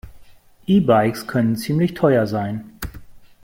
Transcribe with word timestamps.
E-Bikes 0.65 1.27
können 1.27 1.55
ziemlich 1.57 1.93
teuer 1.93 2.25
sein. 2.25 2.71